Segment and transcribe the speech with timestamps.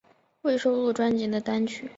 [0.41, 1.87] 未收录专辑的单曲